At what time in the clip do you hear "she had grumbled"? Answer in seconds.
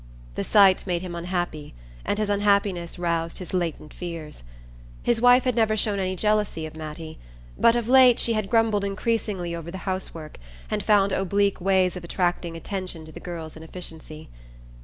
8.19-8.83